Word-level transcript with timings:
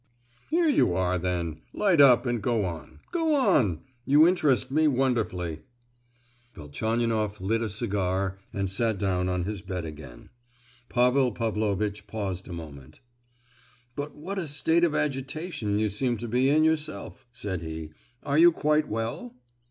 "Here 0.49 0.67
you 0.67 0.95
are, 0.95 1.19
then! 1.19 1.61
Light 1.73 2.01
up 2.01 2.25
and 2.25 2.41
go 2.41 2.65
on,—go 2.65 3.35
on! 3.35 3.81
you 4.03 4.27
interest 4.27 4.71
me 4.71 4.87
wonderfully." 4.87 5.61
Velchaninoff 6.55 7.39
lit 7.39 7.61
a 7.61 7.69
cigar 7.69 8.39
and 8.51 8.67
sat 8.67 8.97
down 8.97 9.29
on 9.29 9.43
his 9.43 9.61
bed 9.61 9.85
again. 9.85 10.31
Pavel 10.89 11.31
Pavlovitch 11.31 12.07
paused 12.07 12.47
a 12.47 12.51
moment. 12.51 12.99
"But 13.95 14.15
what 14.15 14.39
a 14.39 14.47
state 14.47 14.83
of 14.83 14.95
agitation 14.95 15.77
you 15.77 15.89
seem 15.89 16.17
to 16.17 16.27
be 16.27 16.49
in 16.49 16.63
yourself!" 16.63 17.27
said 17.31 17.61
he, 17.61 17.91
"are 18.23 18.39
you 18.39 18.51
quite 18.51 18.87
well?" 18.87 19.35